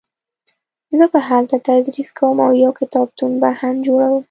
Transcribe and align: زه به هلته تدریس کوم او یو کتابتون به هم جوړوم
زه 0.97 1.05
به 1.13 1.19
هلته 1.29 1.55
تدریس 1.67 2.09
کوم 2.17 2.37
او 2.45 2.51
یو 2.63 2.71
کتابتون 2.79 3.31
به 3.41 3.49
هم 3.59 3.75
جوړوم 3.85 4.19